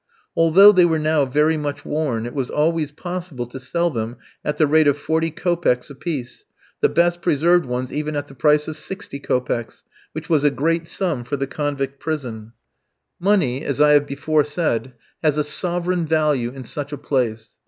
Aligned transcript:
Although 0.35 0.71
they 0.71 0.83
were 0.83 0.97
now 0.97 1.25
very 1.25 1.57
much 1.57 1.85
worn, 1.85 2.25
it 2.25 2.33
was 2.33 2.49
always 2.49 2.91
possible 2.91 3.45
to 3.45 3.59
sell 3.59 3.91
them 3.91 4.17
at 4.43 4.57
the 4.57 4.65
rate 4.65 4.87
of 4.87 4.97
forty 4.97 5.29
kopecks 5.29 5.91
a 5.91 5.93
piece, 5.95 6.43
the 6.79 6.89
best 6.89 7.21
preserved 7.21 7.67
ones 7.67 7.93
even 7.93 8.15
at 8.15 8.27
the 8.27 8.33
price 8.33 8.67
of 8.67 8.77
sixty 8.77 9.19
kopecks, 9.19 9.83
which 10.13 10.27
was 10.27 10.43
a 10.43 10.49
great 10.49 10.87
sum 10.87 11.23
for 11.23 11.37
the 11.37 11.45
convict 11.45 11.99
prison. 11.99 12.53
Money, 13.19 13.63
as 13.63 13.79
I 13.79 13.91
have 13.91 14.07
before 14.07 14.43
said, 14.43 14.93
has 15.21 15.37
a 15.37 15.43
sovereign 15.43 16.07
value 16.07 16.49
in 16.49 16.63
such 16.63 16.91
a 16.91 16.97
place. 16.97 17.51